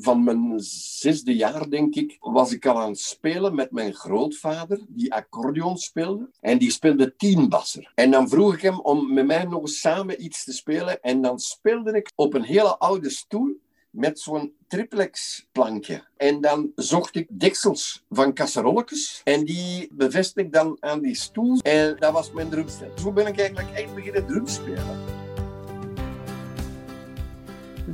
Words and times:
van 0.00 0.24
mijn 0.24 0.60
zesde 0.60 1.36
jaar, 1.36 1.70
denk 1.70 1.94
ik, 1.94 2.16
was 2.20 2.52
ik 2.52 2.66
al 2.66 2.80
aan 2.80 2.88
het 2.88 3.00
spelen 3.00 3.54
met 3.54 3.70
mijn 3.70 3.94
grootvader, 3.94 4.80
die 4.88 5.14
accordeon 5.14 5.76
speelde. 5.76 6.30
En 6.40 6.58
die 6.58 6.70
speelde 6.70 7.16
tienbasser. 7.16 7.92
En 7.94 8.10
dan 8.10 8.28
vroeg 8.28 8.54
ik 8.54 8.60
hem 8.60 8.80
om 8.80 9.14
met 9.14 9.26
mij 9.26 9.44
nog 9.44 9.68
samen 9.68 10.24
iets 10.24 10.44
te 10.44 10.52
spelen. 10.52 11.02
En 11.02 11.22
dan 11.22 11.38
speelde 11.38 11.92
ik 11.92 12.12
op 12.14 12.34
een 12.34 12.42
hele 12.42 12.78
oude 12.78 13.10
stoel 13.10 13.62
met 13.90 14.20
zo'n 14.20 14.52
triplex 14.66 15.46
plankje. 15.52 16.04
En 16.16 16.40
dan 16.40 16.72
zocht 16.74 17.16
ik 17.16 17.26
deksels 17.30 18.04
van 18.10 18.32
kasserolletjes 18.32 19.20
en 19.24 19.44
die 19.44 19.88
bevestigde 19.92 20.42
ik 20.42 20.52
dan 20.52 20.76
aan 20.80 21.00
die 21.00 21.14
stoel. 21.14 21.58
En 21.58 21.96
dat 21.98 22.12
was 22.12 22.32
mijn 22.32 22.48
drumstel. 22.48 22.90
Zo 22.98 23.12
ben 23.12 23.26
ik 23.26 23.38
eigenlijk 23.38 23.70
echt 23.70 23.94
beginnen 23.94 24.26
drumspelen. 24.26 25.13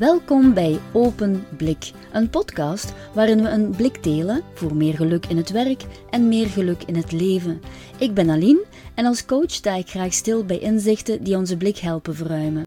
Welkom 0.01 0.55
bij 0.55 0.79
Open 0.93 1.45
Blik, 1.57 1.91
een 2.13 2.31
podcast 2.31 2.93
waarin 3.15 3.43
we 3.43 3.49
een 3.49 3.71
blik 3.71 4.03
delen 4.03 4.43
voor 4.55 4.77
meer 4.77 4.95
geluk 4.95 5.27
in 5.27 5.37
het 5.37 5.51
werk 5.51 5.83
en 6.11 6.29
meer 6.29 6.47
geluk 6.47 6.83
in 6.83 6.97
het 6.97 7.13
leven. 7.13 7.61
Ik 7.99 8.15
ben 8.15 8.31
Aline 8.31 8.65
en 8.95 9.07
als 9.07 9.25
coach 9.25 9.51
sta 9.51 9.75
ik 9.75 9.89
graag 9.89 10.13
stil 10.13 10.45
bij 10.45 10.59
inzichten 10.59 11.25
die 11.25 11.37
onze 11.37 11.57
blik 11.57 11.77
helpen 11.77 12.15
verruimen. 12.15 12.65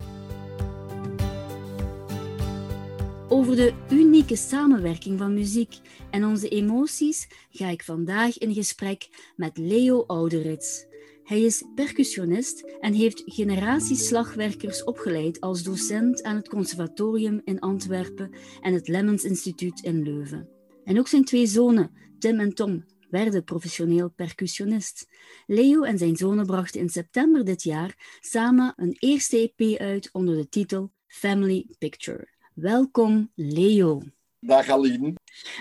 Over 3.29 3.55
de 3.55 3.73
unieke 3.89 4.35
samenwerking 4.35 5.17
van 5.17 5.33
muziek 5.33 5.75
en 6.11 6.25
onze 6.25 6.49
emoties 6.49 7.27
ga 7.51 7.69
ik 7.69 7.83
vandaag 7.83 8.37
in 8.37 8.53
gesprek 8.53 9.09
met 9.35 9.57
Leo 9.57 10.03
Ouderits. 10.07 10.85
Hij 11.23 11.41
is 11.41 11.63
percussionist 11.75 12.61
en 12.79 12.93
heeft 12.93 13.21
generaties 13.25 14.07
slagwerkers 14.07 14.83
opgeleid 14.83 15.39
als 15.39 15.63
docent 15.63 16.23
aan 16.23 16.35
het 16.35 16.49
Conservatorium 16.49 17.41
in 17.43 17.59
Antwerpen 17.59 18.31
en 18.61 18.73
het 18.73 18.87
Lemmens 18.87 19.23
Instituut 19.23 19.83
in 19.83 20.03
Leuven. 20.03 20.49
En 20.83 20.99
ook 20.99 21.07
zijn 21.07 21.25
twee 21.25 21.45
zonen, 21.45 21.91
Tim 22.19 22.39
en 22.39 22.53
Tom, 22.53 22.85
werden 23.09 23.43
professioneel 23.43 24.09
percussionist. 24.09 25.07
Leo 25.45 25.83
en 25.83 25.97
zijn 25.97 26.15
zonen 26.15 26.45
brachten 26.45 26.81
in 26.81 26.89
september 26.89 27.45
dit 27.45 27.63
jaar 27.63 28.17
samen 28.19 28.73
een 28.75 28.95
eerste 28.99 29.53
EP 29.55 29.79
uit 29.79 30.09
onder 30.11 30.35
de 30.35 30.49
titel 30.49 30.91
Family 31.07 31.67
Picture. 31.77 32.27
Welkom, 32.53 33.31
Leo. 33.35 34.01
Dag 34.45 34.69
Aline. 34.69 35.13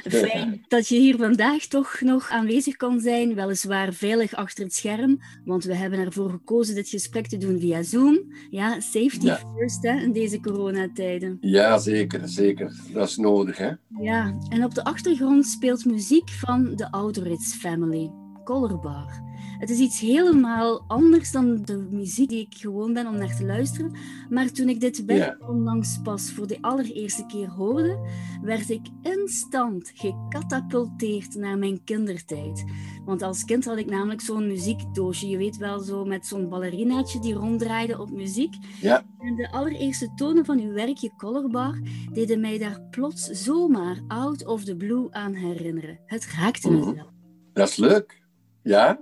Fijn 0.09 0.65
dat 0.69 0.89
je 0.89 0.99
hier 0.99 1.17
vandaag 1.17 1.67
toch 1.67 2.01
nog 2.01 2.31
aanwezig 2.31 2.77
kon 2.77 3.01
zijn, 3.01 3.35
weliswaar 3.35 3.93
veilig 3.93 4.35
achter 4.35 4.65
het 4.65 4.75
scherm, 4.75 5.19
want 5.45 5.65
we 5.65 5.75
hebben 5.75 5.99
ervoor 5.99 6.31
gekozen 6.31 6.75
dit 6.75 6.89
gesprek 6.89 7.27
te 7.27 7.37
doen 7.37 7.59
via 7.59 7.83
Zoom. 7.83 8.33
Ja, 8.51 8.81
safety 8.81 9.33
first 9.57 9.83
hè, 9.83 10.01
in 10.01 10.13
deze 10.13 10.41
coronatijden. 10.41 11.37
Ja, 11.41 11.79
zeker, 11.79 12.29
zeker. 12.29 12.81
Dat 12.93 13.09
is 13.09 13.17
nodig, 13.17 13.57
hè? 13.57 13.71
Ja, 14.01 14.39
en 14.49 14.65
op 14.65 14.75
de 14.75 14.85
achtergrond 14.85 15.47
speelt 15.47 15.85
muziek 15.85 16.29
van 16.29 16.75
de 16.77 16.91
Ouderits 16.91 17.55
Family, 17.55 18.11
Colorbar. 18.45 19.31
Het 19.59 19.71
is 19.71 19.79
iets 19.79 20.01
helemaal 20.01 20.85
anders 20.87 21.33
dan 21.33 21.63
de 21.65 21.87
muziek 21.91 22.29
die 22.29 22.41
ik 22.41 22.55
gewoon 22.55 22.93
ben 22.93 23.07
om 23.07 23.17
naar 23.17 23.37
te 23.37 23.45
luisteren. 23.45 23.93
Maar 24.29 24.51
toen 24.51 24.69
ik 24.69 24.81
dit 24.81 25.05
werk 25.05 25.49
onlangs 25.49 26.01
pas 26.03 26.33
voor 26.33 26.47
de 26.47 26.59
allereerste 26.61 27.27
keer 27.27 27.49
hoorde, 27.49 28.09
werd 28.43 28.71
ik 28.71 28.87
instant 29.03 29.93
gecatapulteerd 29.95 31.35
naar 31.35 31.59
mijn 31.59 31.85
kindertijd. 31.85 32.65
Want 33.05 33.23
als 33.23 33.45
kind 33.45 33.65
had 33.65 33.77
ik 33.77 33.91
namelijk 33.91 34.21
zo'n 34.21 34.47
muziekdoosje, 34.47 35.29
je 35.29 35.37
weet 35.37 35.57
wel, 35.57 35.81
zo 35.81 36.05
met 36.05 36.27
zo'n 36.27 36.49
ballerinaatje 36.49 37.21
die 37.21 37.35
ronddraaide 37.35 38.01
op 38.01 38.11
muziek. 38.11 38.55
Ja. 38.81 39.05
En 39.19 39.35
de 39.37 39.53
allereerste 39.53 40.13
tonen 40.15 40.45
van 40.45 40.61
uw 40.61 40.73
werkje 40.73 41.13
Colorbar 41.17 41.81
deden 42.13 42.41
mij 42.41 42.59
daar 42.59 42.81
plots 42.91 43.25
zomaar 43.25 44.03
out 44.09 44.47
of 44.47 44.65
the 44.65 44.77
blue 44.77 45.13
aan 45.13 45.35
herinneren. 45.35 46.01
Het 46.07 46.27
raakte 46.27 46.71
me 46.71 46.77
mm 46.77 47.07
Dat 47.53 47.69
is 47.69 47.77
leuk. 47.77 48.22
Ja? 48.63 49.01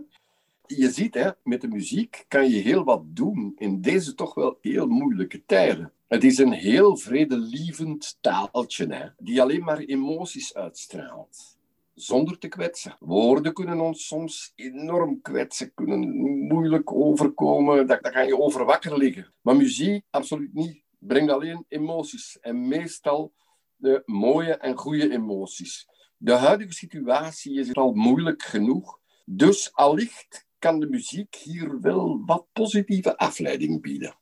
je 0.77 0.91
ziet, 0.91 1.14
hè, 1.14 1.30
met 1.42 1.61
de 1.61 1.69
muziek 1.69 2.25
kan 2.28 2.50
je 2.50 2.60
heel 2.60 2.84
wat 2.84 3.03
doen 3.04 3.54
in 3.59 3.81
deze 3.81 4.15
toch 4.15 4.34
wel 4.34 4.59
heel 4.60 4.87
moeilijke 4.87 5.44
tijden. 5.47 5.93
Het 6.09 6.25
is 6.25 6.38
een 6.38 6.53
heel 6.53 6.97
vredelievend 6.97 8.19
taaltje, 8.20 8.87
hè, 8.87 9.09
die 9.19 9.43
alleen 9.43 9.65
maar 9.65 9.78
emoties 9.78 10.54
uitstraalt. 10.54 11.59
Zonder 11.94 12.38
te 12.38 12.49
kwetsen. 12.49 12.97
Woorden 12.99 13.53
kunnen 13.53 13.81
ons 13.81 14.06
soms 14.06 14.53
enorm 14.54 15.20
kwetsen, 15.20 15.75
kunnen 15.75 16.09
moeilijk 16.47 16.93
overkomen. 16.93 17.87
Daar, 17.87 18.00
daar 18.00 18.12
ga 18.12 18.20
je 18.20 18.38
over 18.38 18.65
wakker 18.65 18.99
liggen. 18.99 19.32
Maar 19.41 19.56
muziek, 19.56 20.04
absoluut 20.10 20.54
niet. 20.54 20.82
Brengt 20.99 21.32
alleen 21.32 21.65
emoties. 21.69 22.38
En 22.41 22.69
meestal 22.69 23.32
de 23.76 24.03
mooie 24.06 24.54
en 24.56 24.76
goede 24.76 25.10
emoties. 25.10 25.88
De 26.16 26.32
huidige 26.32 26.72
situatie 26.72 27.59
is 27.59 27.75
al 27.75 27.93
moeilijk 27.93 28.43
genoeg. 28.43 29.00
Dus 29.33 29.73
allicht 29.73 30.47
kan 30.59 30.81
de 30.81 30.89
muziek 30.89 31.35
hier 31.35 31.81
wel 31.81 32.23
wat 32.27 32.47
positieve 32.53 33.17
afleiding 33.17 33.83
bieden. 33.83 34.19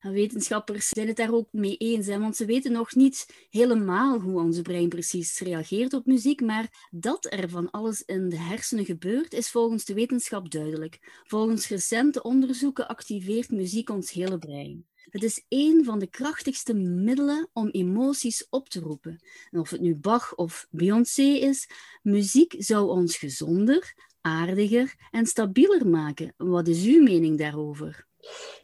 Wetenschappers 0.00 0.88
zijn 0.88 1.06
het 1.06 1.16
daar 1.16 1.32
ook 1.32 1.48
mee 1.52 1.76
eens, 1.76 2.06
want 2.06 2.36
ze 2.36 2.44
weten 2.44 2.72
nog 2.72 2.94
niet 2.94 3.46
helemaal 3.50 4.20
hoe 4.20 4.40
onze 4.40 4.62
brein 4.62 4.88
precies 4.88 5.38
reageert 5.38 5.92
op 5.94 6.06
muziek, 6.06 6.40
maar 6.40 6.88
dat 6.90 7.26
er 7.32 7.48
van 7.48 7.70
alles 7.70 8.02
in 8.02 8.28
de 8.28 8.38
hersenen 8.38 8.84
gebeurt, 8.84 9.32
is 9.32 9.50
volgens 9.50 9.84
de 9.84 9.94
wetenschap 9.94 10.50
duidelijk. 10.50 11.22
Volgens 11.24 11.68
recente 11.68 12.22
onderzoeken 12.22 12.88
activeert 12.88 13.50
muziek 13.50 13.90
ons 13.90 14.10
hele 14.10 14.38
brein. 14.38 14.86
Het 15.10 15.22
is 15.22 15.44
een 15.48 15.84
van 15.84 15.98
de 15.98 16.06
krachtigste 16.06 16.74
middelen 16.74 17.48
om 17.52 17.68
emoties 17.68 18.46
op 18.50 18.68
te 18.68 18.80
roepen. 18.80 19.20
En 19.50 19.60
of 19.60 19.70
het 19.70 19.80
nu 19.80 19.94
Bach 19.94 20.34
of 20.34 20.66
Beyoncé 20.70 21.22
is, 21.22 21.68
muziek 22.02 22.54
zou 22.58 22.88
ons 22.88 23.16
gezonder, 23.16 23.94
aardiger 24.26 24.94
en 25.10 25.26
stabieler 25.26 25.86
maken. 25.86 26.34
Wat 26.36 26.68
is 26.68 26.84
uw 26.84 27.02
mening 27.02 27.38
daarover? 27.38 28.06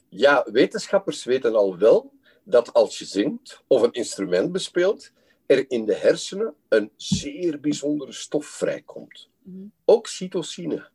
Ja, 0.09 0.47
wetenschappers 0.53 1.25
weten 1.25 1.55
al 1.55 1.79
wel 1.79 2.13
dat 2.45 2.73
als 2.73 2.99
je 2.99 3.05
zingt 3.05 3.63
of 3.67 3.83
een 3.83 3.93
instrument 3.93 4.53
bespeelt, 4.53 5.13
er 5.47 5.71
in 5.71 5.85
de 5.85 5.95
hersenen 5.95 6.55
een 6.69 6.91
zeer 6.97 7.61
bijzondere 7.61 8.13
stof 8.13 8.47
vrijkomt. 8.47 9.29
Mm. 9.43 9.73
Oxytocine. 9.85 10.91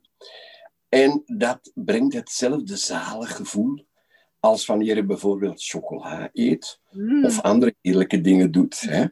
En 0.89 1.23
dat 1.25 1.71
brengt 1.73 2.13
hetzelfde 2.13 2.75
zalig 2.75 3.35
gevoel 3.35 3.85
als 4.39 4.65
wanneer 4.65 4.95
je 4.95 5.05
bijvoorbeeld 5.05 5.63
chocola 5.63 6.29
eet 6.33 6.79
mm. 6.91 7.25
of 7.25 7.41
andere 7.41 7.75
heerlijke 7.81 8.21
dingen 8.21 8.51
doet. 8.51 8.79
Hè? 8.79 9.05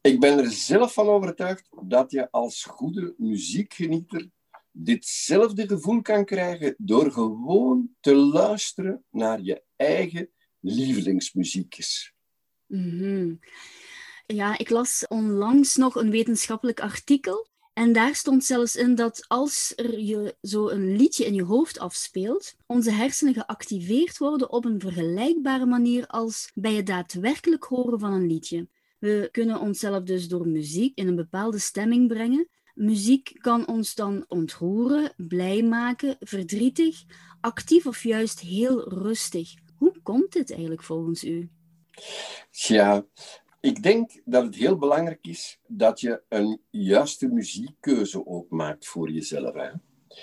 Ik 0.00 0.20
ben 0.20 0.38
er 0.38 0.50
zelf 0.50 0.92
van 0.92 1.08
overtuigd 1.08 1.68
dat 1.82 2.10
je 2.10 2.30
als 2.30 2.64
goede 2.64 3.14
muziekgenieter 3.16 4.28
ditzelfde 4.80 5.68
gevoel 5.68 6.02
kan 6.02 6.24
krijgen 6.24 6.74
door 6.78 7.12
gewoon 7.12 7.90
te 8.00 8.14
luisteren 8.14 9.04
naar 9.10 9.40
je 9.40 9.62
eigen 9.76 10.30
lievelingsmuziekjes. 10.60 12.14
Mm 12.66 13.38
Ja, 14.26 14.58
ik 14.58 14.70
las 14.70 15.04
onlangs 15.08 15.76
nog 15.76 15.94
een 15.94 16.10
wetenschappelijk 16.10 16.80
artikel. 16.80 17.46
En 17.72 17.92
daar 17.92 18.14
stond 18.14 18.44
zelfs 18.44 18.76
in 18.76 18.94
dat 18.94 19.24
als 19.28 19.72
er 19.76 20.00
je 20.00 20.36
zo 20.42 20.68
een 20.68 20.96
liedje 20.96 21.24
in 21.24 21.34
je 21.34 21.42
hoofd 21.42 21.78
afspeelt, 21.78 22.54
onze 22.66 22.90
hersenen 22.90 23.34
geactiveerd 23.34 24.18
worden 24.18 24.50
op 24.50 24.64
een 24.64 24.80
vergelijkbare 24.80 25.66
manier 25.66 26.06
als 26.06 26.50
bij 26.54 26.74
het 26.74 26.86
daadwerkelijk 26.86 27.64
horen 27.64 27.98
van 27.98 28.12
een 28.12 28.26
liedje. 28.26 28.68
We 28.98 29.28
kunnen 29.32 29.60
onszelf 29.60 30.02
dus 30.02 30.28
door 30.28 30.48
muziek 30.48 30.96
in 30.96 31.08
een 31.08 31.16
bepaalde 31.16 31.58
stemming 31.58 32.08
brengen, 32.08 32.48
Muziek 32.78 33.32
kan 33.40 33.66
ons 33.66 33.94
dan 33.94 34.24
ontroeren, 34.28 35.12
blij 35.16 35.62
maken, 35.62 36.16
verdrietig, 36.20 37.04
actief 37.40 37.86
of 37.86 38.02
juist 38.02 38.40
heel 38.40 38.88
rustig. 38.88 39.54
Hoe 39.76 39.94
komt 40.02 40.32
dit 40.32 40.50
eigenlijk 40.50 40.82
volgens 40.82 41.24
u? 41.24 41.50
Ja, 42.50 43.06
ik 43.60 43.82
denk 43.82 44.20
dat 44.24 44.44
het 44.44 44.54
heel 44.54 44.78
belangrijk 44.78 45.26
is 45.26 45.58
dat 45.66 46.00
je 46.00 46.22
een 46.28 46.60
juiste 46.70 47.28
muziekkeuze 47.28 48.26
ook 48.26 48.50
maakt 48.50 48.86
voor 48.86 49.10
jezelf. 49.10 49.54
Hè? 49.54 49.70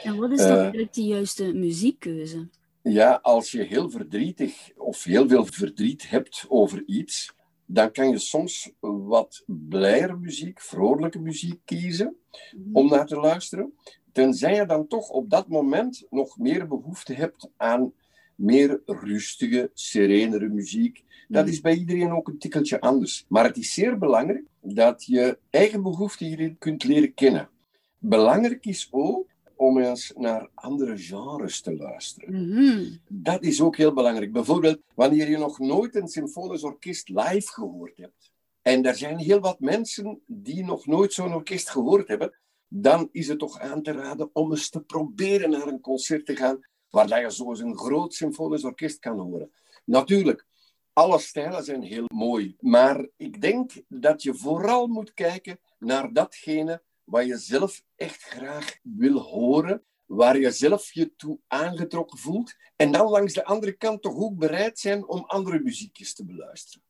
En 0.03 0.17
wat 0.17 0.31
is 0.31 0.41
dan 0.41 0.51
uh, 0.51 0.59
eigenlijk 0.59 0.93
die 0.93 1.07
juiste 1.07 1.53
muziekkeuze? 1.53 2.49
Ja, 2.81 3.19
als 3.21 3.51
je 3.51 3.63
heel 3.63 3.89
verdrietig 3.89 4.69
of 4.75 5.03
heel 5.03 5.27
veel 5.27 5.45
verdriet 5.45 6.09
hebt 6.09 6.45
over 6.47 6.83
iets, 6.85 7.33
dan 7.65 7.91
kan 7.91 8.09
je 8.09 8.17
soms 8.17 8.71
wat 8.79 9.43
blijere 9.45 10.15
muziek, 10.15 10.61
vrolijke 10.61 11.19
muziek 11.19 11.59
kiezen 11.65 12.17
mhm. 12.57 12.75
om 12.75 12.89
naar 12.89 13.05
te 13.05 13.15
luisteren. 13.15 13.73
Tenzij 14.11 14.55
je 14.55 14.65
dan 14.65 14.87
toch 14.87 15.09
op 15.09 15.29
dat 15.29 15.47
moment 15.47 16.05
nog 16.09 16.37
meer 16.37 16.67
behoefte 16.67 17.13
hebt 17.13 17.49
aan 17.57 17.93
meer 18.35 18.81
rustige, 18.85 19.69
serenere 19.73 20.49
muziek. 20.49 21.03
Dat 21.27 21.43
mhm. 21.43 21.53
is 21.53 21.61
bij 21.61 21.75
iedereen 21.75 22.11
ook 22.11 22.27
een 22.27 22.37
tikkeltje 22.37 22.81
anders. 22.81 23.25
Maar 23.27 23.43
het 23.43 23.57
is 23.57 23.73
zeer 23.73 23.97
belangrijk 23.97 24.45
dat 24.61 25.05
je 25.05 25.37
eigen 25.49 25.81
behoeften 25.81 26.25
hierin 26.25 26.57
kunt 26.57 26.83
leren 26.83 27.13
kennen. 27.13 27.49
Belangrijk 27.97 28.65
is 28.65 28.87
ook 28.91 29.27
om 29.55 29.77
eens 29.77 30.11
naar 30.15 30.49
andere 30.53 30.97
genres 30.97 31.61
te 31.61 31.75
luisteren. 31.75 32.49
Mhm. 32.49 32.83
Dat 33.07 33.43
is 33.43 33.61
ook 33.61 33.77
heel 33.77 33.93
belangrijk. 33.93 34.31
Bijvoorbeeld, 34.31 34.79
wanneer 34.95 35.29
je 35.29 35.37
nog 35.37 35.59
nooit 35.59 35.95
een 35.95 36.07
symfonisch 36.07 36.63
orkest 36.63 37.09
live 37.09 37.47
gehoord 37.47 37.97
hebt, 37.97 38.33
en 38.61 38.85
er 38.85 38.95
zijn 38.95 39.17
heel 39.17 39.39
wat 39.39 39.59
mensen 39.59 40.21
die 40.25 40.63
nog 40.63 40.85
nooit 40.85 41.13
zo'n 41.13 41.33
orkest 41.33 41.69
gehoord 41.69 42.07
hebben, 42.07 42.33
dan 42.67 43.09
is 43.11 43.27
het 43.27 43.39
toch 43.39 43.59
aan 43.59 43.81
te 43.81 43.91
raden 43.91 44.29
om 44.33 44.51
eens 44.51 44.69
te 44.69 44.81
proberen 44.81 45.49
naar 45.49 45.67
een 45.67 45.81
concert 45.81 46.25
te 46.25 46.35
gaan 46.35 46.59
waar 46.89 47.21
je 47.21 47.31
zo 47.31 47.51
een 47.51 47.77
groot 47.77 48.13
symfonisch 48.13 48.63
orkest 48.63 48.99
kan 48.99 49.19
horen. 49.19 49.51
Natuurlijk, 49.85 50.45
alle 50.93 51.19
stijlen 51.19 51.63
zijn 51.63 51.81
heel 51.81 52.05
mooi, 52.13 52.55
maar 52.59 53.07
ik 53.17 53.41
denk 53.41 53.71
dat 53.87 54.23
je 54.23 54.33
vooral 54.33 54.87
moet 54.87 55.13
kijken 55.13 55.59
naar 55.77 56.13
datgene 56.13 56.81
wat 57.05 57.25
je 57.25 57.37
zelf 57.37 57.83
echt 57.95 58.21
graag 58.21 58.77
wil 58.81 59.19
horen, 59.19 59.83
waar 60.05 60.39
je 60.39 60.51
zelf 60.51 60.93
je 60.93 61.15
toe 61.15 61.39
aangetrokken 61.47 62.17
voelt, 62.17 62.55
en 62.75 62.91
dan 62.91 63.09
langs 63.09 63.33
de 63.33 63.45
andere 63.45 63.71
kant 63.71 64.01
toch 64.01 64.15
ook 64.15 64.37
bereid 64.37 64.79
zijn 64.79 65.07
om 65.07 65.23
andere 65.23 65.59
muziekjes 65.59 66.13
te 66.13 66.25
beluisteren. 66.25 66.83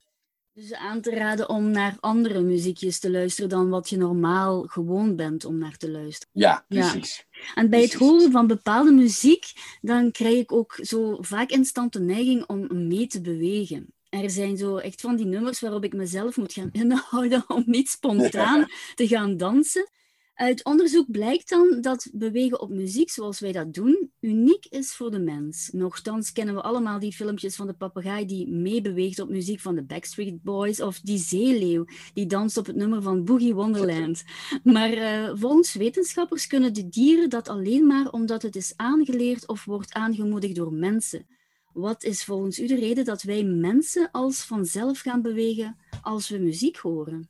Dus 0.53 0.73
aan 0.73 1.01
te 1.01 1.09
raden 1.09 1.49
om 1.49 1.69
naar 1.69 1.97
andere 1.99 2.41
muziekjes 2.41 2.99
te 2.99 3.11
luisteren 3.11 3.49
dan 3.49 3.69
wat 3.69 3.89
je 3.89 3.97
normaal 3.97 4.63
gewoon 4.63 5.15
bent 5.15 5.45
om 5.45 5.57
naar 5.57 5.77
te 5.77 5.91
luisteren. 5.91 6.33
Ja, 6.33 6.65
precies. 6.67 7.25
En 7.55 7.69
bij 7.69 7.81
het 7.81 7.93
horen 7.93 8.31
van 8.31 8.47
bepaalde 8.47 8.91
muziek, 8.91 9.45
dan 9.81 10.11
krijg 10.11 10.37
ik 10.37 10.51
ook 10.51 10.79
zo 10.81 11.17
vaak 11.21 11.49
instant 11.49 11.93
de 11.93 11.99
neiging 11.99 12.45
om 12.45 12.87
mee 12.87 13.07
te 13.07 13.21
bewegen. 13.21 13.93
Er 14.09 14.29
zijn 14.29 14.57
zo 14.57 14.77
echt 14.77 15.01
van 15.01 15.15
die 15.15 15.25
nummers 15.25 15.59
waarop 15.59 15.83
ik 15.83 15.93
mezelf 15.93 16.37
moet 16.37 16.53
gaan 16.53 16.71
inhouden 16.81 17.43
om 17.47 17.63
niet 17.65 17.89
spontaan 17.89 18.65
te 18.95 19.07
gaan 19.07 19.37
dansen. 19.37 19.89
Uit 20.35 20.63
onderzoek 20.63 21.11
blijkt 21.11 21.49
dan 21.49 21.77
dat 21.81 22.09
bewegen 22.13 22.61
op 22.61 22.69
muziek 22.69 23.09
zoals 23.09 23.39
wij 23.39 23.51
dat 23.51 23.73
doen 23.73 24.11
uniek 24.19 24.65
is 24.65 24.93
voor 24.93 25.11
de 25.11 25.19
mens. 25.19 25.69
Nochtans 25.71 26.31
kennen 26.31 26.55
we 26.55 26.61
allemaal 26.61 26.99
die 26.99 27.13
filmpjes 27.13 27.55
van 27.55 27.67
de 27.67 27.73
papegaai 27.73 28.25
die 28.25 28.47
meebeweegt 28.47 29.19
op 29.19 29.29
muziek 29.29 29.59
van 29.59 29.75
de 29.75 29.83
Backstreet 29.83 30.43
Boys 30.43 30.81
of 30.81 30.99
die 30.99 31.17
zeeleeuw 31.17 31.85
die 32.13 32.25
danst 32.25 32.57
op 32.57 32.65
het 32.65 32.75
nummer 32.75 33.01
van 33.01 33.23
Boogie 33.23 33.53
Wonderland. 33.53 34.23
Maar 34.63 34.93
uh, 34.93 35.31
volgens 35.33 35.73
wetenschappers 35.73 36.47
kunnen 36.47 36.73
de 36.73 36.89
dieren 36.89 37.29
dat 37.29 37.49
alleen 37.49 37.87
maar 37.87 38.11
omdat 38.11 38.41
het 38.41 38.55
is 38.55 38.73
aangeleerd 38.75 39.47
of 39.47 39.65
wordt 39.65 39.93
aangemoedigd 39.93 40.55
door 40.55 40.73
mensen. 40.73 41.27
Wat 41.73 42.03
is 42.03 42.23
volgens 42.23 42.59
u 42.59 42.67
de 42.67 42.75
reden 42.75 43.05
dat 43.05 43.21
wij 43.21 43.43
mensen 43.43 44.11
als 44.11 44.43
vanzelf 44.43 44.99
gaan 44.99 45.21
bewegen 45.21 45.77
als 46.01 46.29
we 46.29 46.37
muziek 46.37 46.77
horen? 46.77 47.29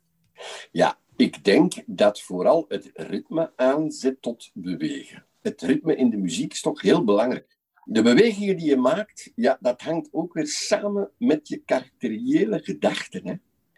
Ja, 0.72 0.98
ik 1.16 1.44
denk 1.44 1.74
dat 1.86 2.20
vooral 2.20 2.64
het 2.68 2.90
ritme 2.94 3.52
aanzet 3.56 4.22
tot 4.22 4.50
bewegen. 4.54 5.26
Het 5.40 5.62
ritme 5.62 5.96
in 5.96 6.10
de 6.10 6.16
muziek 6.16 6.52
is 6.52 6.60
toch 6.60 6.82
heel 6.82 7.04
belangrijk. 7.04 7.56
De 7.84 8.02
bewegingen 8.02 8.56
die 8.56 8.68
je 8.68 8.76
maakt, 8.76 9.32
ja, 9.34 9.58
dat 9.60 9.80
hangt 9.80 10.08
ook 10.12 10.32
weer 10.32 10.46
samen 10.46 11.10
met 11.18 11.48
je 11.48 11.56
karakteriële 11.56 12.60
gedachten. 12.62 13.26
Hè? 13.26 13.34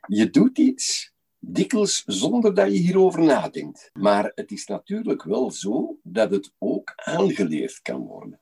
Je 0.07 0.31
doet 0.31 0.59
iets 0.59 1.13
dikwijls 1.39 2.03
zonder 2.07 2.55
dat 2.55 2.73
je 2.73 2.79
hierover 2.79 3.23
nadenkt. 3.23 3.91
Maar 3.93 4.33
het 4.35 4.51
is 4.51 4.67
natuurlijk 4.67 5.23
wel 5.23 5.51
zo 5.51 5.99
dat 6.03 6.31
het 6.31 6.53
ook 6.59 6.93
aangeleerd 6.97 7.83
kan 7.83 8.01
worden. 8.01 8.41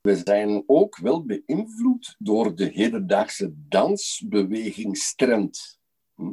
We 0.00 0.22
zijn 0.24 0.62
ook 0.66 0.96
wel 0.96 1.24
beïnvloed 1.24 2.14
door 2.18 2.54
de 2.54 2.64
hedendaagse 2.64 3.54
dansbewegingstrend. 3.68 5.77
Hm? 6.18 6.32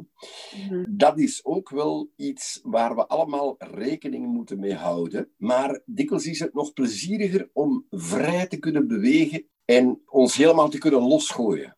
Mhm. 0.68 0.84
Dat 0.88 1.18
is 1.18 1.44
ook 1.44 1.70
wel 1.70 2.10
iets 2.16 2.60
waar 2.62 2.94
we 2.94 3.06
allemaal 3.06 3.54
rekening 3.58 4.26
moeten 4.26 4.58
mee 4.58 4.74
houden. 4.74 5.30
Maar 5.36 5.80
dikwijls 5.84 6.26
is 6.26 6.38
het 6.38 6.54
nog 6.54 6.72
plezieriger 6.72 7.50
om 7.52 7.86
vrij 7.90 8.46
te 8.46 8.58
kunnen 8.58 8.88
bewegen 8.88 9.46
en 9.64 10.02
ons 10.06 10.36
helemaal 10.36 10.68
te 10.68 10.78
kunnen 10.78 11.02
losgooien. 11.02 11.76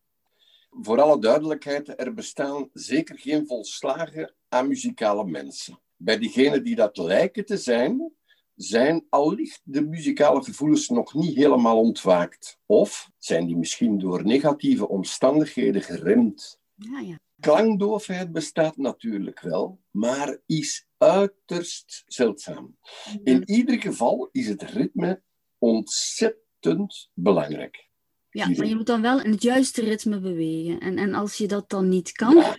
Voor 0.70 1.00
alle 1.00 1.20
duidelijkheid, 1.20 2.00
er 2.00 2.14
bestaan 2.14 2.68
zeker 2.72 3.18
geen 3.18 3.46
volslagen 3.46 4.34
amuzikale 4.48 5.24
mensen. 5.24 5.78
Bij 5.96 6.18
diegenen 6.18 6.64
die 6.64 6.74
dat 6.76 6.96
lijken 6.96 7.44
te 7.44 7.56
zijn, 7.56 8.12
zijn 8.54 9.06
allicht 9.08 9.60
de 9.64 9.82
muzikale 9.82 10.42
gevoelens 10.42 10.88
nog 10.88 11.14
niet 11.14 11.36
helemaal 11.36 11.78
ontwaakt. 11.78 12.58
Of 12.66 13.10
zijn 13.18 13.46
die 13.46 13.56
misschien 13.56 13.98
door 13.98 14.24
negatieve 14.24 14.88
omstandigheden 14.88 15.82
geremd. 15.82 16.60
Ja, 16.74 17.00
ja. 17.00 17.18
Klankdoofheid 17.40 18.32
bestaat 18.32 18.76
natuurlijk 18.76 19.40
wel, 19.40 19.80
maar 19.90 20.38
is 20.46 20.86
uiterst 20.96 22.02
zeldzaam. 22.06 22.76
In 23.24 23.50
ieder 23.50 23.80
geval 23.80 24.28
is 24.32 24.48
het 24.48 24.62
ritme 24.62 25.22
ontzettend 25.58 27.10
belangrijk. 27.14 27.86
Ja, 28.30 28.48
maar 28.48 28.66
je 28.66 28.76
moet 28.76 28.86
dan 28.86 29.02
wel 29.02 29.22
in 29.22 29.30
het 29.30 29.42
juiste 29.42 29.82
ritme 29.82 30.20
bewegen. 30.20 30.80
En, 30.80 30.98
en 30.98 31.14
als 31.14 31.34
je 31.38 31.46
dat 31.46 31.70
dan 31.70 31.88
niet 31.88 32.12
kan. 32.12 32.36
Ja. 32.36 32.56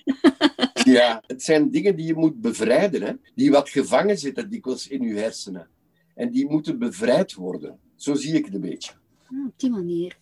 ja, 0.84 1.24
het 1.28 1.44
zijn 1.44 1.72
dingen 1.72 1.96
die 1.96 2.06
je 2.06 2.16
moet 2.16 2.42
bevrijden, 2.42 3.02
hè? 3.02 3.14
die 3.36 3.52
wat 3.52 3.70
gevangen 3.70 4.18
zitten 4.18 4.50
dikwijls 4.50 4.88
in 4.88 5.02
je 5.02 5.14
hersenen. 5.14 5.70
En 6.16 6.32
die 6.32 6.50
moeten 6.50 6.80
bevrijd 6.80 7.34
worden. 7.34 7.80
Zo 7.96 8.14
zie 8.16 8.34
ik 8.34 8.46
het 8.46 8.54
een 8.54 8.62
beetje. 8.62 8.94
Ah, 9.32 9.46
op 9.46 9.60
die 9.60 9.70
manier. 9.70 10.18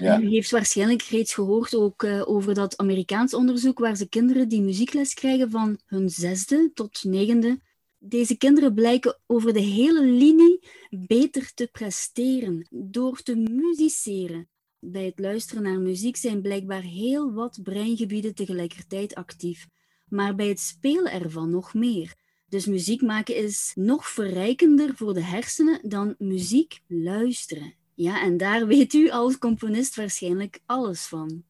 Ja. 0.00 0.20
U 0.20 0.28
heeft 0.28 0.50
waarschijnlijk 0.50 1.02
reeds 1.02 1.34
gehoord 1.34 1.74
ook 1.74 2.02
uh, 2.02 2.22
over 2.28 2.54
dat 2.54 2.76
Amerikaans 2.76 3.34
onderzoek 3.34 3.78
waar 3.78 3.96
ze 3.96 4.08
kinderen 4.08 4.48
die 4.48 4.62
muziekles 4.62 5.14
krijgen 5.14 5.50
van 5.50 5.78
hun 5.86 6.08
zesde 6.08 6.70
tot 6.74 7.04
negende. 7.04 7.60
Deze 7.98 8.36
kinderen 8.36 8.74
blijken 8.74 9.20
over 9.26 9.52
de 9.52 9.60
hele 9.60 10.04
linie 10.04 10.68
beter 10.90 11.54
te 11.54 11.68
presteren 11.72 12.66
door 12.70 13.22
te 13.22 13.36
musiceren. 13.36 14.48
Bij 14.78 15.04
het 15.04 15.18
luisteren 15.18 15.62
naar 15.62 15.80
muziek 15.80 16.16
zijn 16.16 16.42
blijkbaar 16.42 16.82
heel 16.82 17.32
wat 17.32 17.60
breingebieden 17.62 18.34
tegelijkertijd 18.34 19.14
actief, 19.14 19.66
maar 20.08 20.34
bij 20.34 20.48
het 20.48 20.60
spelen 20.60 21.12
ervan 21.12 21.50
nog 21.50 21.74
meer. 21.74 22.14
Dus 22.48 22.66
muziek 22.66 23.02
maken 23.02 23.36
is 23.36 23.72
nog 23.74 24.08
verrijkender 24.08 24.94
voor 24.96 25.14
de 25.14 25.22
hersenen 25.22 25.80
dan 25.82 26.14
muziek 26.18 26.80
luisteren. 26.86 27.74
Ja, 27.94 28.22
en 28.22 28.36
daar 28.36 28.66
weet 28.74 28.92
u 28.92 29.10
als 29.10 29.38
componist 29.38 29.96
waarschijnlijk 29.96 30.60
alles 30.66 31.06
van. 31.06 31.44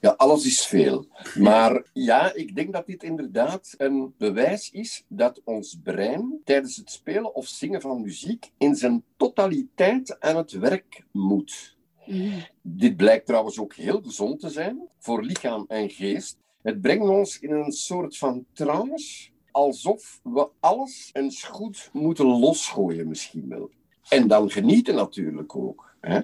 Ja, 0.00 0.10
alles 0.10 0.46
is 0.46 0.66
veel. 0.66 1.06
Maar 1.34 1.86
ja, 1.92 2.34
ik 2.34 2.54
denk 2.54 2.72
dat 2.72 2.86
dit 2.86 3.02
inderdaad 3.02 3.74
een 3.76 4.14
bewijs 4.18 4.70
is 4.70 5.04
dat 5.08 5.40
ons 5.44 5.78
brein 5.82 6.40
tijdens 6.44 6.76
het 6.76 6.90
spelen 6.90 7.34
of 7.34 7.46
zingen 7.46 7.80
van 7.80 8.00
muziek 8.00 8.50
in 8.58 8.74
zijn 8.74 9.04
totaliteit 9.16 10.20
aan 10.20 10.36
het 10.36 10.52
werk 10.52 11.04
moet. 11.12 11.76
Mm. 12.06 12.32
Dit 12.62 12.96
blijkt 12.96 13.26
trouwens 13.26 13.58
ook 13.58 13.74
heel 13.74 14.00
gezond 14.02 14.40
te 14.40 14.48
zijn 14.48 14.88
voor 14.98 15.22
lichaam 15.22 15.64
en 15.68 15.90
geest. 15.90 16.38
Het 16.62 16.80
brengt 16.80 17.08
ons 17.08 17.38
in 17.38 17.52
een 17.52 17.72
soort 17.72 18.16
van 18.16 18.46
trance, 18.52 19.28
alsof 19.50 20.20
we 20.22 20.48
alles 20.60 21.10
eens 21.12 21.42
goed 21.42 21.90
moeten 21.92 22.26
losgooien 22.26 23.08
misschien 23.08 23.48
wel. 23.48 23.70
En 24.08 24.28
dan 24.28 24.50
genieten 24.50 24.94
natuurlijk 24.94 25.56
ook. 25.56 25.94
Hè? 26.00 26.20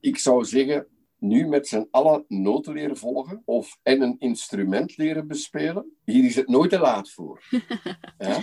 Ik 0.00 0.18
zou 0.18 0.44
zeggen, 0.44 0.86
nu 1.18 1.46
met 1.46 1.68
z'n 1.68 1.88
allen 1.90 2.24
noten 2.28 2.74
leren 2.74 2.96
volgen 2.96 3.42
of 3.44 3.78
en 3.82 4.02
een 4.02 4.16
instrument 4.18 4.96
leren 4.96 5.26
bespelen. 5.26 5.92
Hier 6.04 6.24
is 6.24 6.36
het 6.36 6.48
nooit 6.48 6.70
te 6.70 6.78
laat 6.78 7.10
voor. 7.10 7.42
ja? 8.18 8.40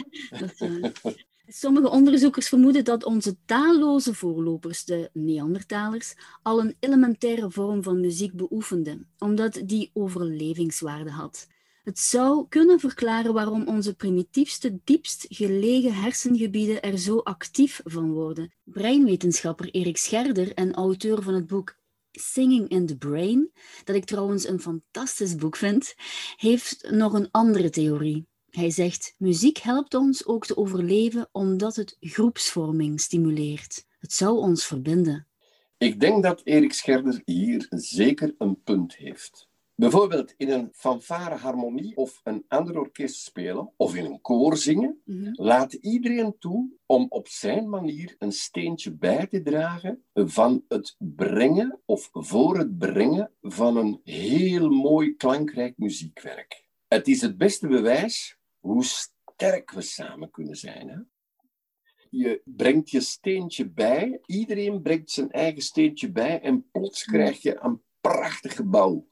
Sommige 1.47 1.89
onderzoekers 1.89 2.49
vermoeden 2.49 2.83
dat 2.83 3.03
onze 3.03 3.35
taalloze 3.45 4.13
voorlopers, 4.13 4.85
de 4.85 5.09
Neandertalers, 5.13 6.15
al 6.41 6.59
een 6.59 6.75
elementaire 6.79 7.51
vorm 7.51 7.83
van 7.83 7.99
muziek 7.99 8.33
beoefenden, 8.33 9.09
omdat 9.17 9.61
die 9.65 9.89
overlevingswaarde 9.93 11.09
had. 11.09 11.47
Het 11.83 11.99
zou 11.99 12.45
kunnen 12.49 12.79
verklaren 12.79 13.33
waarom 13.33 13.67
onze 13.67 13.95
primitiefste, 13.95 14.79
diepst 14.83 15.25
gelegen 15.29 15.93
hersengebieden 15.93 16.81
er 16.81 16.97
zo 16.97 17.17
actief 17.17 17.81
van 17.83 18.11
worden. 18.11 18.53
Breinwetenschapper 18.63 19.69
Erik 19.69 19.97
Scherder 19.97 20.53
en 20.53 20.73
auteur 20.73 21.21
van 21.21 21.33
het 21.33 21.47
boek 21.47 21.75
Singing 22.11 22.69
in 22.69 22.85
the 22.85 22.97
Brain, 22.97 23.51
dat 23.83 23.95
ik 23.95 24.05
trouwens 24.05 24.47
een 24.47 24.59
fantastisch 24.59 25.35
boek 25.35 25.55
vind, 25.55 25.93
heeft 26.35 26.89
nog 26.91 27.13
een 27.13 27.31
andere 27.31 27.69
theorie. 27.69 28.27
Hij 28.49 28.69
zegt: 28.69 29.15
muziek 29.17 29.57
helpt 29.57 29.93
ons 29.93 30.25
ook 30.25 30.45
te 30.45 30.57
overleven 30.57 31.29
omdat 31.31 31.75
het 31.75 31.97
groepsvorming 31.99 33.01
stimuleert. 33.01 33.85
Het 33.99 34.13
zou 34.13 34.37
ons 34.37 34.65
verbinden. 34.65 35.27
Ik 35.77 35.99
denk 35.99 36.23
dat 36.23 36.41
Erik 36.43 36.73
Scherder 36.73 37.21
hier 37.25 37.65
zeker 37.69 38.35
een 38.37 38.61
punt 38.63 38.95
heeft. 38.95 39.51
Bijvoorbeeld 39.75 40.33
in 40.37 40.49
een 40.49 40.69
fanfare 40.73 41.35
harmonie 41.35 41.95
of 41.95 42.21
een 42.23 42.45
ander 42.47 42.79
orkest 42.79 43.23
spelen 43.23 43.73
of 43.77 43.95
in 43.95 44.05
een 44.05 44.21
koor 44.21 44.57
zingen, 44.57 45.01
mhm. 45.05 45.31
laat 45.33 45.73
iedereen 45.73 46.35
toe 46.39 46.69
om 46.85 47.05
op 47.09 47.27
zijn 47.27 47.69
manier 47.69 48.15
een 48.19 48.31
steentje 48.31 48.91
bij 48.91 49.27
te 49.27 49.41
dragen 49.41 50.03
van 50.13 50.65
het 50.67 50.95
brengen 50.97 51.79
of 51.85 52.09
voor 52.11 52.57
het 52.57 52.77
brengen 52.77 53.31
van 53.41 53.77
een 53.77 54.01
heel 54.03 54.69
mooi 54.69 55.15
klankrijk 55.15 55.77
muziekwerk. 55.77 56.65
Het 56.87 57.07
is 57.07 57.21
het 57.21 57.37
beste 57.37 57.67
bewijs 57.67 58.37
hoe 58.59 58.83
sterk 58.83 59.71
we 59.71 59.81
samen 59.81 60.31
kunnen 60.31 60.55
zijn. 60.55 60.89
Hè? 60.89 60.97
Je 62.09 62.41
brengt 62.45 62.89
je 62.89 63.01
steentje 63.01 63.69
bij, 63.69 64.21
iedereen 64.25 64.81
brengt 64.81 65.11
zijn 65.11 65.31
eigen 65.31 65.61
steentje 65.61 66.11
bij 66.11 66.41
en 66.41 66.69
plots 66.71 67.03
krijg 67.03 67.41
je 67.41 67.57
een 67.61 67.81
prachtig 68.01 68.55
gebouw. 68.55 69.11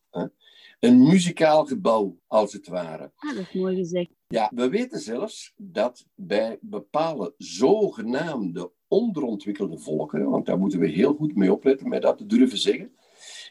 Een 0.81 1.03
muzikaal 1.03 1.65
gebouw, 1.65 2.19
als 2.27 2.53
het 2.53 2.67
ware. 2.67 3.11
Ah, 3.15 3.35
dat 3.35 3.45
is 3.47 3.53
mooi 3.53 3.75
gezegd. 3.75 4.09
Ja, 4.27 4.51
we 4.55 4.69
weten 4.69 4.99
zelfs 4.99 5.53
dat 5.55 6.05
bij 6.15 6.57
bepaalde 6.61 7.33
zogenaamde 7.37 8.71
onderontwikkelde 8.87 9.79
volkeren, 9.79 10.29
want 10.29 10.45
daar 10.45 10.57
moeten 10.57 10.79
we 10.79 10.87
heel 10.87 11.13
goed 11.13 11.35
mee 11.35 11.53
opletten 11.53 11.89
met 11.89 12.01
dat 12.01 12.17
te 12.17 12.25
durven 12.25 12.57
zeggen, 12.57 12.95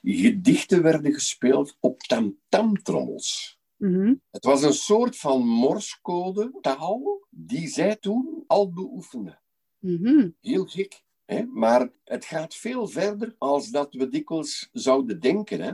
gedichten 0.02 0.82
werden 0.82 1.12
gespeeld 1.12 1.76
op 1.80 2.00
tamtamtrommels. 2.00 3.58
Mhm. 3.76 4.14
Het 4.30 4.44
was 4.44 4.62
een 4.62 4.72
soort 4.72 5.16
van 5.16 5.46
morscode 5.46 6.58
taal 6.60 7.26
die 7.30 7.68
zij 7.68 7.96
toen 7.96 8.44
al 8.46 8.72
beoefenden. 8.72 9.40
Mhm. 9.78 10.30
Heel 10.40 10.64
gek. 10.64 11.02
Hè? 11.24 11.44
Maar 11.44 11.90
het 12.04 12.24
gaat 12.24 12.54
veel 12.54 12.86
verder 12.86 13.34
als 13.38 13.70
dat 13.70 13.94
we 13.94 14.08
dikwijls 14.08 14.68
zouden 14.72 15.20
denken. 15.20 15.60
Hè? 15.60 15.72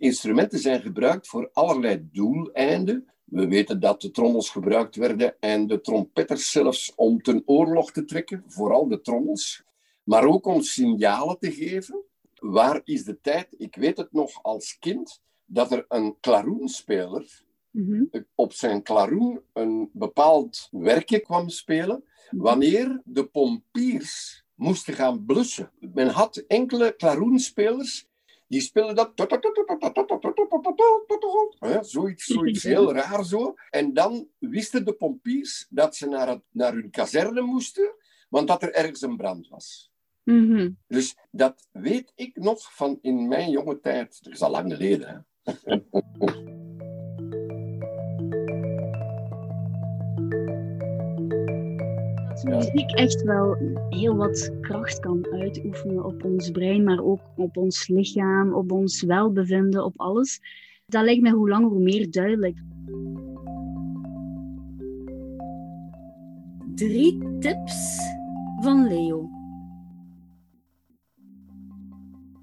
Instrumenten 0.00 0.58
zijn 0.58 0.82
gebruikt 0.82 1.28
voor 1.28 1.50
allerlei 1.52 2.08
doeleinden. 2.12 3.08
We 3.24 3.48
weten 3.48 3.80
dat 3.80 4.00
de 4.00 4.10
trommels 4.10 4.50
gebruikt 4.50 4.96
werden 4.96 5.36
en 5.40 5.66
de 5.66 5.80
trompetters 5.80 6.50
zelfs 6.50 6.92
om 6.96 7.22
ten 7.22 7.42
oorlog 7.46 7.92
te 7.92 8.04
trekken, 8.04 8.44
vooral 8.46 8.88
de 8.88 9.00
trommels. 9.00 9.62
Maar 10.04 10.24
ook 10.24 10.46
om 10.46 10.62
signalen 10.62 11.38
te 11.38 11.52
geven. 11.52 12.04
Waar 12.34 12.80
is 12.84 13.04
de 13.04 13.20
tijd? 13.20 13.54
Ik 13.58 13.74
weet 13.76 13.96
het 13.96 14.12
nog 14.12 14.42
als 14.42 14.78
kind 14.78 15.20
dat 15.44 15.72
er 15.72 15.84
een 15.88 16.16
klaroenspeler 16.20 17.48
Mhm. 17.72 18.04
op 18.34 18.52
zijn 18.52 18.82
klaroen 18.82 19.40
een 19.52 19.90
bepaald 19.92 20.68
werkje 20.70 21.20
kwam 21.20 21.48
spelen 21.48 22.04
wanneer 22.30 23.00
de 23.04 23.24
pompiers 23.26 24.44
moesten 24.54 24.94
gaan 24.94 25.24
blussen. 25.24 25.70
Men 25.78 26.08
had 26.08 26.36
enkele 26.36 26.96
klaroenspelers 26.96 28.06
die 28.50 28.60
speelden 28.60 28.94
dat... 28.94 29.12
Hè, 31.58 31.82
Zoiets, 31.82 32.24
zoiets 32.24 32.62
heel 32.62 32.92
raar 32.92 33.24
zo. 33.24 33.54
En 33.70 33.94
dan 33.94 34.28
wisten 34.38 34.84
de 34.84 34.92
pompiers 34.92 35.66
dat 35.68 35.96
ze 35.96 36.08
naar, 36.08 36.28
het, 36.28 36.42
naar 36.50 36.72
hun 36.72 36.90
kazerne 36.90 37.40
moesten, 37.40 37.94
want 38.28 38.48
dat 38.48 38.62
er 38.62 38.72
ergens 38.72 39.00
een 39.00 39.16
brand 39.16 39.48
was. 39.48 39.92
Mhm. 40.22 40.70
Dus 40.86 41.16
dat 41.30 41.68
weet 41.72 42.12
ik 42.14 42.36
nog 42.36 42.74
van 42.74 42.98
in 43.02 43.28
mijn 43.28 43.50
jonge 43.50 43.80
tijd. 43.80 44.18
Dat 44.22 44.32
is 44.32 44.42
al 44.42 44.50
lang 44.50 44.72
geleden. 44.72 45.26
Hè? 45.42 45.80
Dat 52.40 52.52
muziek 52.52 52.90
echt 52.90 53.22
wel 53.22 53.56
heel 53.88 54.16
wat 54.16 54.50
kracht 54.60 55.00
kan 55.00 55.26
uitoefenen 55.32 56.04
op 56.04 56.24
ons 56.24 56.50
brein, 56.50 56.84
maar 56.84 57.04
ook 57.04 57.20
op 57.36 57.56
ons 57.56 57.88
lichaam, 57.88 58.54
op 58.54 58.72
ons 58.72 59.02
welbevinden, 59.02 59.84
op 59.84 59.94
alles. 59.96 60.40
Dat 60.86 61.04
lijkt 61.04 61.22
mij 61.22 61.30
hoe 61.30 61.48
langer 61.48 61.68
hoe 61.68 61.82
meer 61.82 62.10
duidelijk. 62.10 62.58
Drie 66.74 67.38
tips 67.38 67.98
van 68.60 68.86
Leo. 68.88 69.30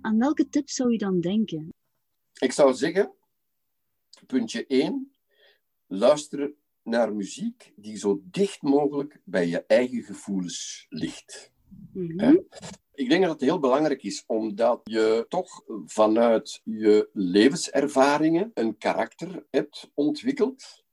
Aan 0.01 0.18
welke 0.18 0.50
tips 0.50 0.74
zou 0.74 0.92
je 0.92 0.98
dan 0.98 1.20
denken? 1.20 1.74
Ik 2.39 2.51
zou 2.51 2.74
zeggen, 2.74 3.12
puntje 4.27 4.66
1, 4.68 5.12
luister 5.88 6.54
naar 6.88 7.15
muziek 7.15 7.74
die 7.75 7.98
zo 7.98 8.22
dicht 8.24 8.62
mogelijk 8.62 9.22
bij 9.24 9.48
je 9.48 9.65
eigen 9.65 10.03
gevoelens 10.03 10.86
ligt. 10.89 11.51
Mhm. 11.94 12.38
Ik 12.94 13.10
denk 13.10 13.22
dat 13.22 13.32
het 13.32 13.41
heel 13.41 13.60
belangrijk 13.60 14.03
is, 14.03 14.24
omdat 14.27 14.82
je 14.84 15.25
toch 15.29 15.63
vanuit 15.86 16.62
je 16.63 17.10
levenservaringen 17.13 18.51
een 18.53 18.77
karakter 18.77 19.46
hebt 19.50 19.91
ontwikkeld. 19.94 20.86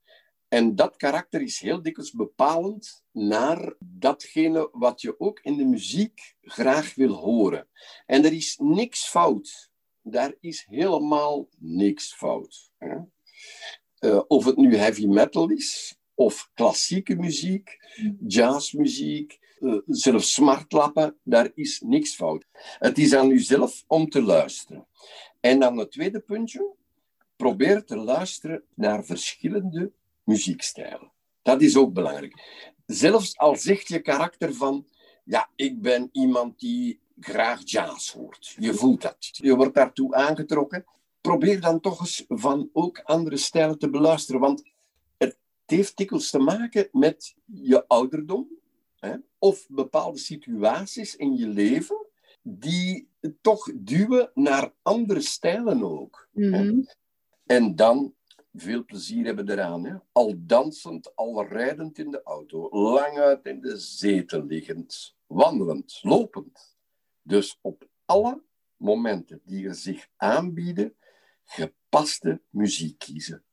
En 0.48 0.74
dat 0.74 0.96
karakter 0.96 1.42
is 1.42 1.60
heel 1.60 1.82
dikwijls 1.82 2.12
bepalend 2.12 3.02
naar 3.12 3.74
datgene 3.78 4.68
wat 4.72 5.00
je 5.00 5.20
ook 5.20 5.40
in 5.40 5.56
de 5.56 5.64
muziek 5.64 6.36
graag 6.40 6.94
wil 6.94 7.12
horen. 7.12 7.68
En 8.06 8.24
er 8.24 8.32
is 8.32 8.56
niks 8.62 9.08
fout. 9.08 9.70
Daar 10.02 10.34
is 10.40 10.66
helemaal 10.68 11.48
niks 11.58 12.14
fout. 12.14 12.72
hè. 12.78 12.96
Eh, 14.04 14.20
of 14.26 14.44
het 14.44 14.56
nu 14.56 14.76
heavy 14.76 15.06
metal 15.06 15.50
is, 15.50 15.96
of 16.14 16.50
klassieke 16.54 17.14
muziek, 17.16 17.78
jazzmuziek, 18.26 19.38
eh, 19.60 19.76
zelfs 19.86 20.34
smartlappen, 20.34 21.16
daar 21.22 21.50
is 21.54 21.80
niks 21.80 22.14
fout. 22.14 22.44
Het 22.78 22.98
is 22.98 23.14
aan 23.14 23.30
uzelf 23.30 23.84
om 23.86 24.08
te 24.08 24.22
luisteren. 24.22 24.86
En 25.40 25.58
dan 25.58 25.76
het 25.76 25.90
tweede 25.90 26.20
puntje, 26.20 26.74
probeer 27.36 27.84
te 27.84 27.96
luisteren 27.96 28.62
naar 28.74 29.04
verschillende 29.04 29.92
muziekstijlen. 30.24 31.12
Dat 31.42 31.62
is 31.62 31.76
ook 31.76 31.92
belangrijk. 31.92 32.42
Zelfs 32.86 33.38
al 33.38 33.56
zegt 33.56 33.88
je 33.88 34.00
karakter 34.00 34.54
van, 34.54 34.86
ja, 35.24 35.50
ik 35.56 35.82
ben 35.82 36.08
iemand 36.12 36.60
die 36.60 37.00
graag 37.20 37.60
jazz 37.64 38.12
hoort. 38.12 38.56
Je 38.58 38.74
voelt 38.74 39.02
dat. 39.02 39.16
Je 39.30 39.56
wordt 39.56 39.74
daartoe 39.74 40.14
aangetrokken. 40.14 40.84
Probeer 41.24 41.60
dan 41.60 41.80
toch 41.80 42.00
eens 42.00 42.24
van 42.28 42.70
ook 42.72 42.98
andere 42.98 43.36
stijlen 43.36 43.78
te 43.78 43.90
beluisteren, 43.90 44.40
want 44.40 44.62
het 45.16 45.38
heeft 45.66 45.96
dikwijls 45.96 46.30
te 46.30 46.38
maken 46.38 46.88
met 46.92 47.34
je 47.44 47.86
ouderdom 47.86 48.48
hè, 48.96 49.16
of 49.38 49.66
bepaalde 49.68 50.18
situaties 50.18 51.16
in 51.16 51.36
je 51.36 51.46
leven 51.46 52.06
die 52.42 53.08
toch 53.40 53.70
duwen 53.74 54.30
naar 54.34 54.72
andere 54.82 55.20
stijlen 55.20 55.84
ook. 55.84 56.28
hè. 56.34 56.64
Mhm. 56.64 56.82
En 57.46 57.76
dan 57.76 58.14
veel 58.54 58.84
plezier 58.84 59.24
hebben 59.24 59.50
eraan. 59.50 59.84
Hè? 59.84 59.94
Al 60.12 60.34
dansend, 60.36 61.16
al 61.16 61.46
rijdend 61.46 61.98
in 61.98 62.10
de 62.10 62.22
auto, 62.22 62.68
lang 62.70 63.18
uit 63.18 63.46
in 63.46 63.60
de 63.60 63.76
zetel 63.78 64.44
liggend, 64.44 65.16
wandelend, 65.26 65.98
lopend. 66.02 66.76
Dus 67.22 67.58
op 67.60 67.88
alle 68.04 68.42
momenten 68.76 69.40
die 69.44 69.68
er 69.68 69.74
zich 69.74 70.08
aanbieden, 70.16 70.94
gepaste 71.44 72.40
muziek 72.50 72.98
kiezen. 72.98 73.44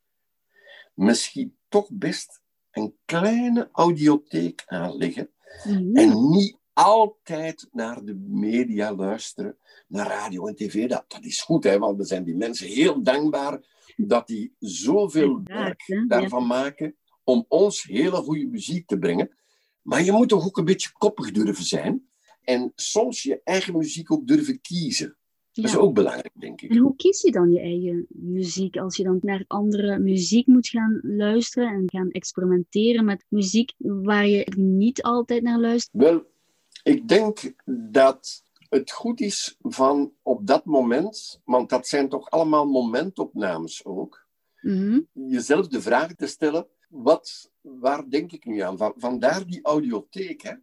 Misschien 0.93 1.57
toch 1.67 1.89
best 1.91 2.41
een 2.71 2.95
kleine 3.05 3.69
audiotheek 3.71 4.63
aanleggen 4.65 5.29
Mhm. 5.63 5.95
en 5.95 6.29
niet 6.29 6.57
altijd 6.74 7.67
naar 7.71 8.05
de 8.05 8.15
media 8.27 8.95
luisteren, 8.95 9.57
naar 9.88 10.07
radio 10.07 10.48
en 10.48 10.55
tv. 10.55 10.89
Dat, 10.89 11.05
dat 11.07 11.24
is 11.24 11.41
goed, 11.41 11.63
hè, 11.63 11.79
want 11.79 11.98
we 11.98 12.05
zijn 12.05 12.24
die 12.24 12.36
mensen 12.36 12.67
heel 12.67 13.03
dankbaar 13.03 13.65
dat 13.95 14.27
die 14.27 14.55
zoveel 14.60 15.41
werk 15.43 15.81
ja. 15.86 16.05
daarvan 16.07 16.48
maken 16.48 16.95
om 17.24 17.45
ons 17.48 17.83
hele 17.83 18.15
goede 18.15 18.45
muziek 18.48 18.88
te 18.88 18.98
brengen. 18.98 19.36
Maar 19.81 20.03
je 20.03 20.12
moet 20.12 20.29
toch 20.29 20.45
ook 20.45 20.57
een 20.57 20.65
beetje 20.65 20.91
koppig 20.91 21.31
durven 21.31 21.63
zijn 21.63 22.10
en 22.43 22.71
soms 22.75 23.24
je 23.24 23.41
eigen 23.43 23.77
muziek 23.77 24.12
ook 24.12 24.27
durven 24.27 24.62
kiezen. 24.62 25.17
Dat 25.51 25.65
is 25.65 25.75
ook 25.77 25.93
belangrijk, 25.93 26.31
denk 26.39 26.62
En 26.62 26.70
ik. 26.70 26.79
hoe 26.79 26.96
kies 26.96 27.22
je 27.22 27.31
dan 27.31 27.51
je 27.51 27.60
eigen 27.60 28.05
muziek 28.10 28.77
als 28.77 28.96
je 28.98 29.03
dan 29.03 29.17
naar 29.22 29.43
andere 29.48 30.00
muziek 30.00 30.48
moet 30.48 30.67
gaan 30.67 31.00
luisteren 31.03 31.70
en 31.70 31.84
gaan 31.86 32.10
experimenteren 32.12 33.05
met 33.05 33.25
muziek 33.29 33.74
waar 33.77 34.27
je 34.27 34.51
niet 34.58 35.01
altijd 35.01 35.43
naar 35.43 35.60
luistert? 35.60 36.03
Wel, 36.03 36.24
ik 36.84 37.08
denk 37.08 37.53
dat 37.91 38.43
het 38.70 38.91
goed 38.91 39.22
is 39.22 39.55
van 39.62 40.12
op 40.22 40.48
dat 40.48 40.65
moment, 40.65 41.41
want 41.46 41.70
dat 41.70 41.88
zijn 41.88 42.10
toch 42.10 42.29
allemaal 42.29 42.65
momentopnames 42.65 43.86
ook, 43.86 44.20
Mhm. 44.62 45.00
jezelf 45.13 45.67
de 45.67 45.81
vraag 45.81 46.13
te 46.13 46.27
stellen, 46.27 46.67
wat, 46.89 47.51
waar 47.62 48.10
denk 48.10 48.31
ik 48.31 48.46
nu 48.46 48.60
aan? 48.60 48.77
Van, 48.77 48.93
vandaar 48.98 49.46
die 49.48 49.60
audiotheek. 49.63 50.41
Hè? 50.41 50.53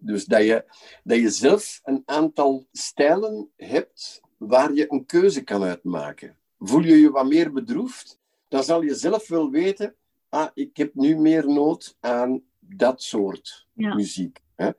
Dus 0.00 0.24
dat 0.24 0.42
je, 0.44 0.64
dat 1.04 1.18
je 1.18 1.30
zelf 1.30 1.80
een 1.84 2.02
aantal 2.04 2.66
stijlen 2.72 3.50
hebt 3.56 4.20
waar 4.36 4.72
je 4.72 4.92
een 4.92 5.06
keuze 5.06 5.42
kan 5.42 5.62
uitmaken. 5.62 6.36
Voel 6.58 6.82
je 6.82 6.96
je 7.00 7.10
wat 7.10 7.28
meer 7.28 7.52
bedroefd, 7.52 8.18
dan 8.48 8.64
zal 8.64 8.82
je 8.82 8.94
zelf 8.94 9.28
wel 9.28 9.50
weten, 9.50 9.94
ah, 10.28 10.48
ik 10.54 10.76
heb 10.76 10.94
nu 10.94 11.16
meer 11.16 11.48
nood 11.48 11.96
aan 12.00 12.42
dat 12.58 13.02
soort 13.02 13.66
Ja. 13.72 13.94
muziek. 13.94 14.40
Hè? 14.54 14.70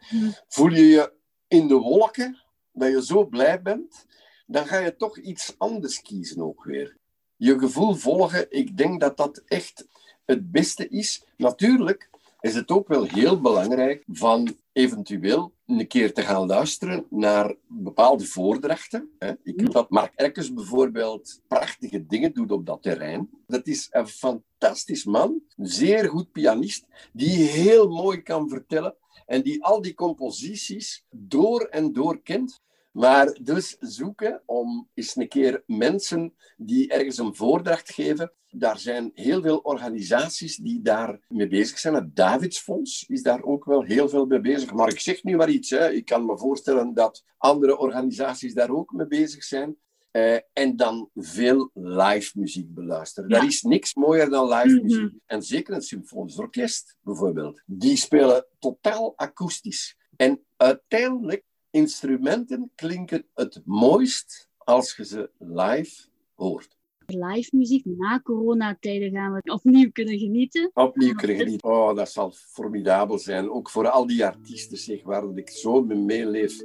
Voel 0.47 0.69
je 0.71 0.85
je 0.87 1.13
in 1.47 1.67
de 1.67 1.75
wolken, 1.75 2.43
dat 2.71 2.91
je 2.91 3.05
zo 3.05 3.25
blij 3.25 3.61
bent, 3.61 4.05
dan 4.47 4.67
ga 4.67 4.77
je 4.77 4.95
toch 4.95 5.17
iets 5.19 5.55
anders 5.57 6.01
kiezen 6.01 6.41
ook 6.41 6.63
weer. 6.63 6.97
Je 7.35 7.59
gevoel 7.59 7.93
volgen, 7.93 8.45
ik 8.51 8.77
denk 8.77 8.99
dat 9.01 9.17
dat 9.17 9.43
echt 9.45 9.87
het 10.25 10.51
beste 10.51 10.87
is. 10.87 11.25
Natuurlijk 11.37 12.08
is 12.41 12.55
het 12.55 12.72
ook 12.72 12.88
wel 12.88 13.03
heel 13.03 13.41
belangrijk 13.41 14.03
van 14.08 14.55
eventueel 14.72 15.53
een 15.65 15.88
keer 15.88 16.13
te 16.13 16.22
gaan 16.22 16.48
luisteren 16.48 17.05
naar 17.10 17.55
bepaalde 17.67 18.25
voordrachten. 18.25 19.10
Ik 19.43 19.62
weet 19.62 19.72
dat 19.72 19.89
Mark 19.89 20.13
Erkens 20.15 20.53
bijvoorbeeld 20.53 21.41
prachtige 21.48 22.05
dingen 22.05 22.34
doet 22.34 22.51
op 22.51 22.65
dat 22.65 22.81
terrein. 22.81 23.29
Dat 23.48 23.67
is 23.67 23.88
een 23.91 24.08
fantastisch 24.08 25.03
man, 25.03 25.41
een 25.58 25.67
zeer 25.67 26.10
goed 26.10 26.31
pianist, 26.31 26.86
die 27.13 27.38
heel 27.38 27.89
mooi 27.89 28.22
kan 28.22 28.50
vertellen 28.50 28.96
en 29.25 29.41
die 29.41 29.63
al 29.63 29.81
die 29.81 29.93
composities 29.93 31.05
door 31.10 31.62
en 31.62 31.93
door 31.93 32.22
kent. 32.22 32.62
Maar 32.91 33.38
dus 33.41 33.77
zoeken 33.79 34.41
om 34.46 34.89
eens 34.93 35.15
een 35.15 35.27
keer 35.27 35.63
mensen 35.65 36.34
die 36.58 36.89
ergens 36.89 37.17
een 37.17 37.36
voordracht 37.36 37.93
geven. 37.93 38.34
Daar 38.51 38.79
zijn 38.79 39.12
heel 39.13 39.41
veel 39.41 39.58
organisaties 39.58 40.55
die 40.58 40.81
daar 40.81 41.19
mee 41.27 41.48
bezig 41.48 41.79
zijn. 41.79 41.93
Het 41.93 42.15
Davidsfonds 42.15 43.05
is 43.08 43.22
daar 43.24 43.43
ook 43.43 43.65
wel 43.65 43.84
heel 43.84 44.10
veel 44.10 44.25
mee 44.25 44.39
bezig. 44.41 44.74
Maar 44.74 44.89
ik 44.89 45.00
zeg 45.00 45.24
nu 45.24 45.36
maar 45.36 45.50
iets. 45.50 45.69
Hè. 45.69 45.91
Ik 45.91 46.05
kan 46.05 46.25
me 46.25 46.38
voorstellen 46.38 46.93
dat 46.93 47.24
andere 47.38 47.77
organisaties 47.77 48.53
daar 48.53 48.69
ook 48.69 48.91
mee 48.91 49.08
bezig 49.08 49.43
zijn. 49.43 49.77
Uh, 50.12 50.38
en 50.53 50.75
dan 50.75 51.10
veel 51.15 51.69
live 51.74 52.39
muziek 52.39 52.74
beluisteren. 52.74 53.29
Ja. 53.29 53.38
Er 53.38 53.46
is 53.46 53.62
niks 53.62 53.93
mooier 53.93 54.29
dan 54.29 54.48
live 54.53 54.75
Mhm. 54.75 54.84
muziek. 54.84 55.13
En 55.25 55.43
zeker 55.43 55.74
een 55.74 55.81
symfonisch 55.81 56.38
orkest 56.38 56.98
bijvoorbeeld. 57.01 57.62
Die 57.65 57.96
spelen 57.98 58.46
totaal 58.60 59.13
akoestisch. 59.15 59.98
En 60.15 60.46
uiteindelijk, 60.58 61.43
instrumenten 61.71 62.71
klinken 62.75 63.25
het 63.33 63.61
mooist 63.65 64.49
als 64.57 64.95
je 64.95 65.05
ze 65.05 65.29
live 65.38 66.07
hoort. 66.33 66.77
Live 67.05 67.55
muziek 67.55 67.85
na 67.85 68.21
coronatijden 68.21 69.11
gaan 69.11 69.33
we 69.33 69.41
opnieuw 69.51 69.91
kunnen 69.91 70.19
genieten. 70.19 70.71
Opnieuw 70.73 71.13
kunnen 71.13 71.38
genieten. 71.38 71.69
Oh, 71.69 71.95
dat 71.95 72.11
zal 72.11 72.31
formidabel 72.31 73.17
zijn. 73.17 73.49
Ook 73.49 73.69
voor 73.69 73.89
al 73.89 74.07
die 74.07 74.25
artiesten, 74.25 74.77
zeg, 74.77 75.03
waar 75.03 75.38
ik 75.38 75.49
zo 75.49 75.83
mee 75.83 75.97
meeleef. 75.97 76.61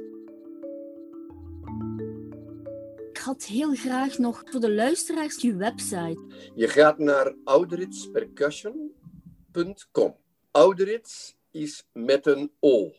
Ik 3.09 3.17
had 3.17 3.43
heel 3.43 3.75
graag 3.75 4.17
nog 4.17 4.41
voor 4.45 4.59
de 4.59 4.73
luisteraars 4.73 5.41
je 5.41 5.55
website. 5.55 6.21
Je 6.55 6.67
gaat 6.67 6.97
naar 6.97 7.35
ouderitspercussion.com. 7.43 10.15
Ouderits 10.51 11.35
is 11.51 11.87
met 11.93 12.25
een 12.25 12.51
O. 12.59 12.91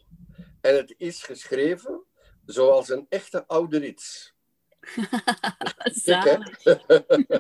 En 0.67 0.75
het 0.75 0.95
is 0.97 1.23
geschreven 1.23 2.03
zoals 2.45 2.89
een 2.89 3.07
echte 3.09 3.47
ouderits. 3.47 4.35
Zalig. 6.05 6.65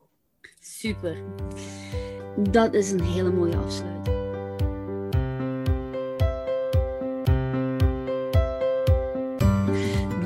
Super. 0.60 1.24
Dat 2.50 2.74
is 2.74 2.90
een 2.90 3.02
hele 3.02 3.30
mooie 3.30 3.56
afsluiting. 3.56 4.23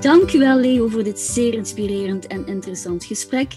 Dank 0.01 0.33
u 0.33 0.39
wel, 0.39 0.59
Leo, 0.59 0.89
voor 0.89 1.03
dit 1.03 1.19
zeer 1.21 1.55
inspirerend 1.55 2.27
en 2.27 2.47
interessant 2.47 3.05
gesprek. 3.05 3.57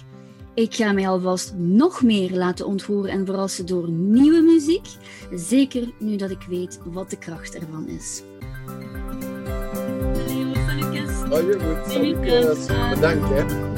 Ik 0.54 0.74
ga 0.74 0.92
mij 0.92 1.08
alvast 1.08 1.54
nog 1.56 2.02
meer 2.02 2.30
laten 2.30 2.66
ontvoeren 2.66 3.10
en 3.10 3.26
verrassen 3.26 3.66
door 3.66 3.88
nieuwe 3.88 4.40
muziek. 4.40 4.86
Zeker 5.34 5.88
nu 5.98 6.16
dat 6.16 6.30
ik 6.30 6.42
weet 6.48 6.80
wat 6.84 7.10
de 7.10 7.18
kracht 7.18 7.54
ervan 7.54 7.88
is. 7.88 8.22
Oh, 11.30 11.40
je 11.40 11.58
moet. 11.60 11.92
Salutjes. 11.92 12.66
Bedankt, 12.94 13.28
hè. 13.28 13.71